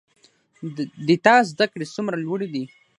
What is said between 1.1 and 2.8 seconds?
تا زده کړي څومره لوړي دي